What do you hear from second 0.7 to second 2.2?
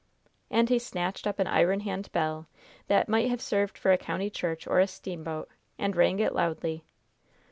snatched up an iron hand